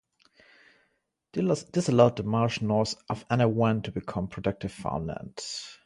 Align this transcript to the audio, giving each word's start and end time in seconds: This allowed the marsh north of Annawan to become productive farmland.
This 1.31 1.87
allowed 1.89 2.15
the 2.15 2.23
marsh 2.23 2.59
north 2.59 2.95
of 3.07 3.23
Annawan 3.27 3.83
to 3.83 3.91
become 3.91 4.27
productive 4.29 4.71
farmland. 4.71 5.37